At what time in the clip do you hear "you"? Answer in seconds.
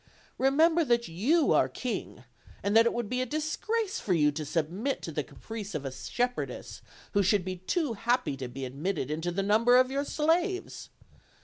1.07-1.51, 4.15-4.31